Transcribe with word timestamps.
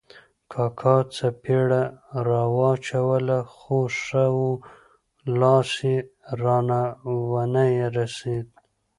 کاکا 0.51 0.95
څپېړه 1.15 1.83
را 2.27 2.43
واچوله 2.57 3.39
خو 3.55 3.77
ښه 4.01 4.25
وو، 4.35 4.51
لاس 5.39 5.71
یې 5.89 5.97
را 6.41 6.57
و 7.31 7.33
نه 7.53 7.65
رسېد. 7.97 8.47